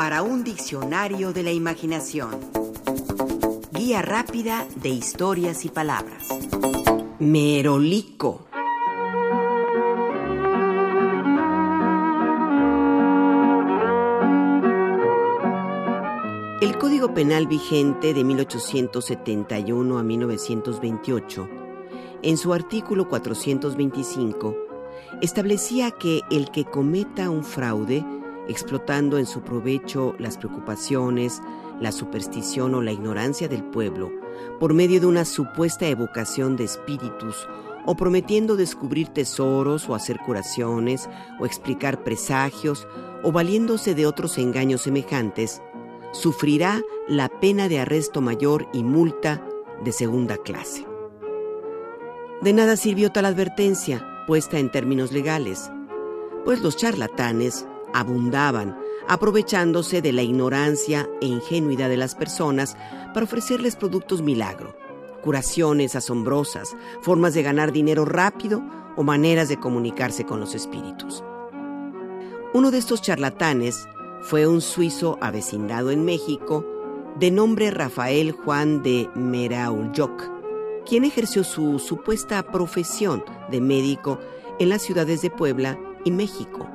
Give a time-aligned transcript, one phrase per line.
[0.00, 2.30] para un diccionario de la imaginación.
[3.70, 6.26] Guía rápida de historias y palabras.
[7.18, 8.46] Merolico.
[16.62, 21.48] El Código Penal vigente de 1871 a 1928,
[22.22, 24.56] en su artículo 425,
[25.20, 28.02] establecía que el que cometa un fraude,
[28.50, 31.40] explotando en su provecho las preocupaciones,
[31.80, 34.10] la superstición o la ignorancia del pueblo,
[34.58, 37.48] por medio de una supuesta evocación de espíritus,
[37.86, 41.08] o prometiendo descubrir tesoros o hacer curaciones,
[41.38, 42.86] o explicar presagios,
[43.22, 45.62] o valiéndose de otros engaños semejantes,
[46.12, 49.46] sufrirá la pena de arresto mayor y multa
[49.84, 50.86] de segunda clase.
[52.42, 55.70] De nada sirvió tal advertencia, puesta en términos legales,
[56.44, 58.76] pues los charlatanes abundaban,
[59.08, 62.76] aprovechándose de la ignorancia e ingenuidad de las personas
[63.12, 64.76] para ofrecerles productos milagro,
[65.22, 68.62] curaciones asombrosas, formas de ganar dinero rápido
[68.96, 71.24] o maneras de comunicarse con los espíritus.
[72.52, 73.88] Uno de estos charlatanes
[74.22, 76.66] fue un suizo avecindado en México
[77.18, 80.30] de nombre Rafael Juan de Meraulyoc,
[80.86, 84.18] quien ejerció su supuesta profesión de médico
[84.58, 86.68] en las ciudades de Puebla y México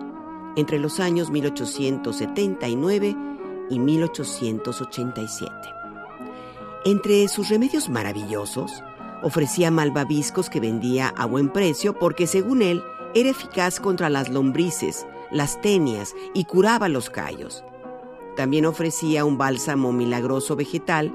[0.56, 3.16] entre los años 1879
[3.70, 5.54] y 1887.
[6.86, 8.84] Entre sus remedios maravillosos,
[9.24, 12.84] ofrecía malvaviscos que vendía a buen precio porque según él
[13.16, 17.64] era eficaz contra las lombrices, las tenias y curaba los callos.
[18.36, 21.12] También ofrecía un bálsamo milagroso vegetal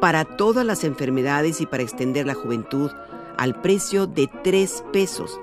[0.00, 2.90] para todas las enfermedades y para extender la juventud
[3.38, 5.40] al precio de tres pesos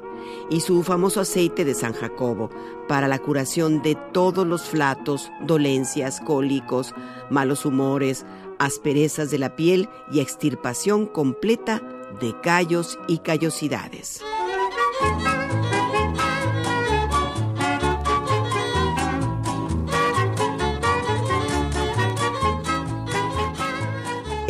[0.50, 2.50] y su famoso aceite de San Jacobo
[2.88, 6.94] para la curación de todos los flatos, dolencias, cólicos,
[7.30, 8.25] malos humores,
[8.59, 11.81] asperezas de la piel y extirpación completa
[12.19, 14.22] de callos y callosidades.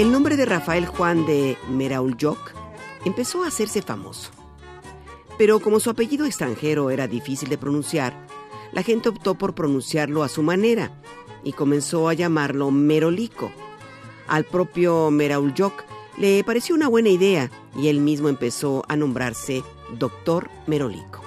[0.02, 2.40] El nombre de Rafael Juan de Meraulyoc
[3.06, 4.32] empezó a hacerse famoso.
[5.42, 8.14] Pero como su apellido extranjero era difícil de pronunciar,
[8.74, 10.92] la gente optó por pronunciarlo a su manera
[11.44, 13.52] y comenzó a llamarlo Merolico.
[14.28, 15.84] Al propio Meraulyoc
[16.20, 19.64] le pareció una buena idea y él mismo empezó a nombrarse
[19.98, 21.24] Doctor Merolico.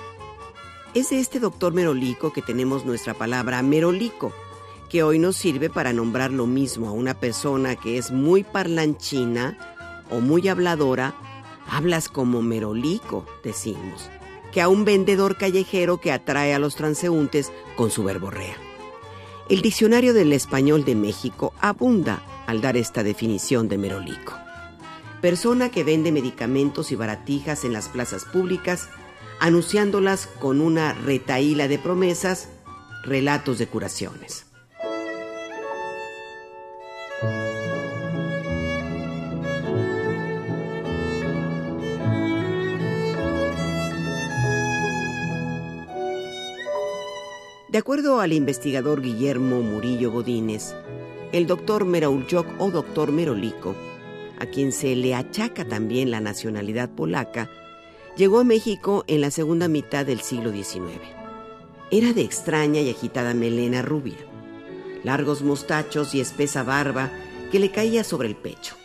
[0.95, 4.33] Es de este Doctor Merolico que tenemos nuestra palabra Merolico,
[4.91, 9.59] que hoy nos sirve para nombrar lo mismo a una persona que es muy parlanchina
[10.09, 11.17] o muy habladora,
[11.69, 14.09] hablas como merolico, decimos,
[14.53, 18.57] que a un vendedor callejero que atrae a los transeúntes con su verborrea.
[19.49, 24.33] El diccionario del español de México abunda al dar esta definición de merolico.
[25.21, 28.89] Persona que vende medicamentos y baratijas en las plazas públicas,
[29.41, 32.49] anunciándolas con una retaíla de promesas,
[33.05, 34.47] relatos de curaciones.
[47.75, 50.77] De acuerdo al investigador Guillermo Murillo Godínez,
[51.33, 53.75] el doctor Meraulchok o doctor Merolico,
[54.39, 57.51] a quien se le achaca también la nacionalidad polaca,
[58.17, 61.01] llegó a México en la segunda mitad del siglo XIX.
[61.91, 64.19] Era de extraña y agitada melena rubia,
[65.03, 67.11] largos mostachos y espesa barba
[67.51, 68.77] que le caía sobre el pecho.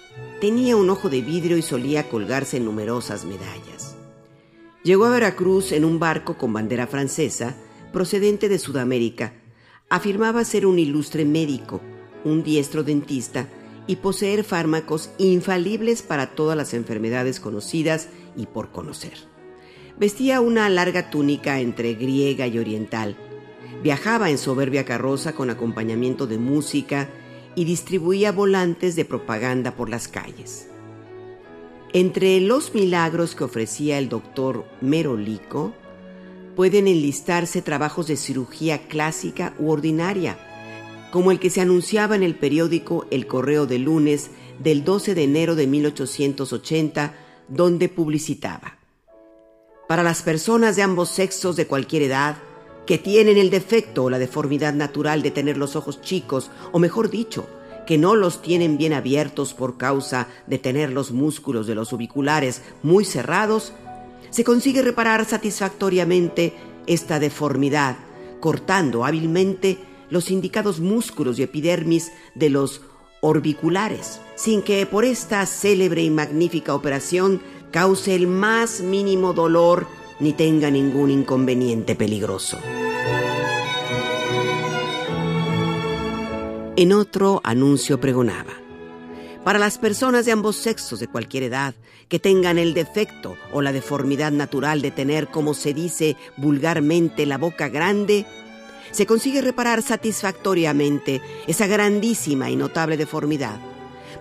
[0.41, 3.95] Tenía un ojo de vidrio y solía colgarse numerosas medallas.
[4.83, 7.55] Llegó a Veracruz en un barco con bandera francesa
[7.91, 9.33] procedente de Sudamérica,
[9.89, 11.81] afirmaba ser un ilustre médico,
[12.23, 13.47] un diestro dentista
[13.87, 19.13] y poseer fármacos infalibles para todas las enfermedades conocidas y por conocer.
[19.99, 23.17] Vestía una larga túnica entre griega y oriental.
[23.83, 27.09] Viajaba en soberbia carroza con acompañamiento de música
[27.55, 30.67] y distribuía volantes de propaganda por las calles.
[31.91, 35.73] Entre los milagros que ofrecía el doctor Merolico,
[36.55, 40.37] pueden enlistarse trabajos de cirugía clásica u ordinaria,
[41.11, 45.23] como el que se anunciaba en el periódico El Correo de lunes del 12 de
[45.23, 47.13] enero de 1880,
[47.47, 48.77] donde publicitaba.
[49.87, 52.37] Para las personas de ambos sexos de cualquier edad,
[52.85, 57.09] que tienen el defecto o la deformidad natural de tener los ojos chicos, o mejor
[57.09, 57.47] dicho,
[57.85, 62.61] que no los tienen bien abiertos por causa de tener los músculos de los ubiculares
[62.83, 63.73] muy cerrados,
[64.29, 66.53] se consigue reparar satisfactoriamente
[66.87, 67.97] esta deformidad,
[68.39, 69.77] cortando hábilmente
[70.09, 72.81] los indicados músculos y epidermis de los
[73.21, 79.87] orbiculares, sin que por esta célebre y magnífica operación cause el más mínimo dolor
[80.19, 82.57] ni tenga ningún inconveniente peligroso.
[86.75, 88.53] En otro anuncio pregonaba,
[89.43, 91.73] para las personas de ambos sexos de cualquier edad
[92.07, 97.37] que tengan el defecto o la deformidad natural de tener, como se dice vulgarmente, la
[97.37, 98.25] boca grande,
[98.91, 103.59] se consigue reparar satisfactoriamente esa grandísima y notable deformidad,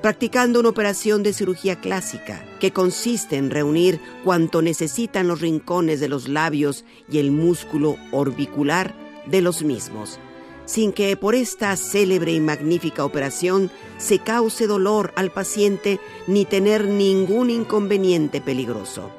[0.02, 6.08] practicando una operación de cirugía clásica que consiste en reunir cuanto necesitan los rincones de
[6.08, 8.94] los labios y el músculo orbicular
[9.26, 10.20] de los mismos,
[10.68, 16.84] sin que por esta célebre y magnífica operación se cause dolor al paciente ni tener
[16.84, 19.10] ningún inconveniente peligroso.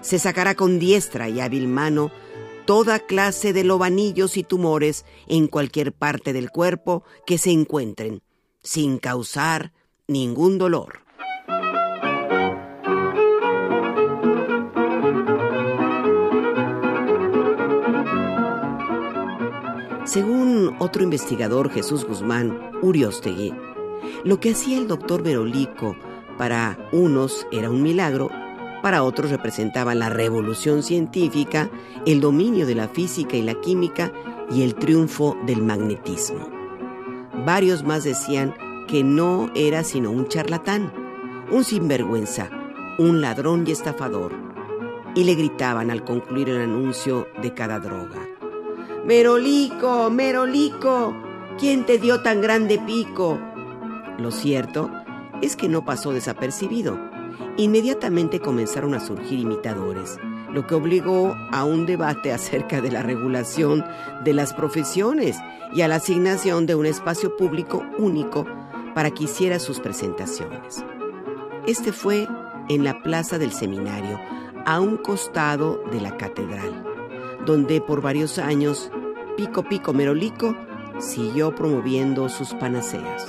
[0.00, 2.10] Se sacará con diestra y hábil mano
[2.66, 8.20] toda clase de lobanillos y tumores en cualquier parte del cuerpo que se encuentren,
[8.64, 9.72] sin causar
[10.08, 11.07] ningún dolor.
[20.78, 23.54] Otro investigador, Jesús Guzmán Uriostegui,
[24.24, 25.96] lo que hacía el doctor Verolico
[26.36, 28.30] para unos era un milagro,
[28.82, 31.68] para otros representaba la revolución científica,
[32.06, 34.12] el dominio de la física y la química
[34.50, 36.48] y el triunfo del magnetismo.
[37.44, 38.54] Varios más decían
[38.86, 40.92] que no era sino un charlatán,
[41.50, 42.50] un sinvergüenza,
[42.98, 44.32] un ladrón y estafador,
[45.14, 48.37] y le gritaban al concluir el anuncio de cada droga.
[49.04, 51.14] Merolico, Merolico,
[51.58, 53.38] ¿quién te dio tan grande pico?
[54.18, 54.90] Lo cierto
[55.40, 56.98] es que no pasó desapercibido.
[57.56, 60.18] Inmediatamente comenzaron a surgir imitadores,
[60.52, 63.84] lo que obligó a un debate acerca de la regulación
[64.24, 65.38] de las profesiones
[65.72, 68.46] y a la asignación de un espacio público único
[68.94, 70.84] para que hiciera sus presentaciones.
[71.66, 72.26] Este fue
[72.68, 74.18] en la plaza del seminario,
[74.66, 76.84] a un costado de la catedral,
[77.44, 78.90] donde por varios años
[79.36, 80.56] Pico Pico Merolico
[80.98, 83.26] siguió promoviendo sus panaceas.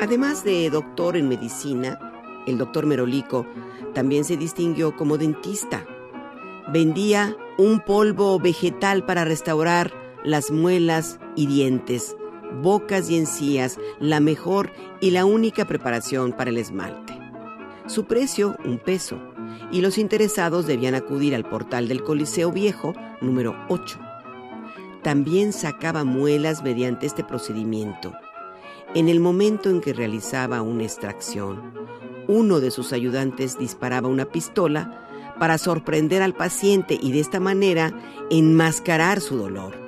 [0.00, 1.98] Además de doctor en medicina,
[2.46, 3.46] el doctor Merolico
[3.94, 5.84] también se distinguió como dentista.
[6.72, 9.92] Vendía un polvo vegetal para restaurar
[10.24, 12.16] las muelas y dientes,
[12.62, 17.18] bocas y encías, la mejor y la única preparación para el esmalte.
[17.86, 19.18] Su precio, un peso,
[19.70, 23.98] y los interesados debían acudir al portal del Coliseo Viejo, número 8.
[25.02, 28.12] También sacaba muelas mediante este procedimiento.
[28.94, 31.72] En el momento en que realizaba una extracción,
[32.26, 35.06] uno de sus ayudantes disparaba una pistola
[35.38, 37.92] para sorprender al paciente y de esta manera
[38.30, 39.87] enmascarar su dolor.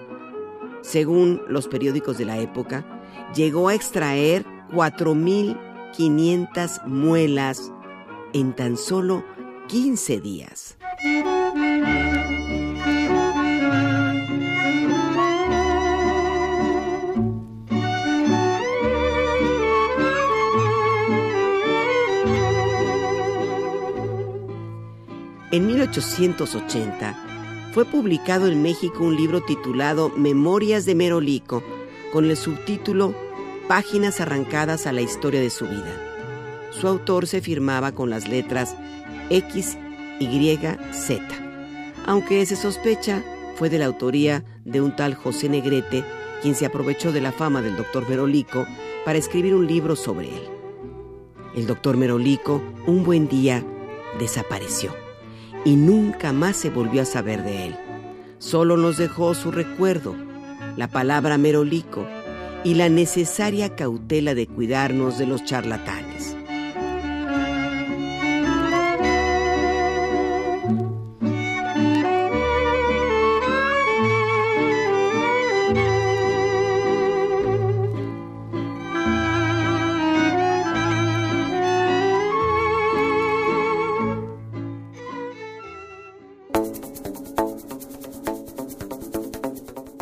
[0.91, 2.85] Según los periódicos de la época,
[3.33, 7.71] llegó a extraer 4.500 muelas
[8.33, 9.25] en tan solo
[9.69, 10.77] 15 días.
[25.53, 27.30] En 1880
[27.73, 31.63] fue publicado en México un libro titulado Memorias de Merolico,
[32.13, 33.15] con el subtítulo
[33.69, 35.95] Páginas arrancadas a la historia de su vida.
[36.73, 38.75] Su autor se firmaba con las letras
[39.31, 39.79] X,
[40.19, 40.59] Y,
[40.93, 41.23] Z,
[42.07, 43.23] aunque se sospecha
[43.55, 46.05] fue de la autoría de un tal José Negrete,
[46.43, 48.67] quien se aprovechó de la fama del doctor Merolico
[49.05, 50.43] para escribir un libro sobre él.
[51.55, 53.65] El doctor Merolico, un buen día,
[54.19, 55.10] desapareció
[55.65, 57.77] y nunca más se volvió a saber de él.
[58.39, 60.15] Solo nos dejó su recuerdo,
[60.77, 62.07] la palabra Merolico
[62.65, 66.37] y la necesaria cautela de cuidarnos de los charlatanes.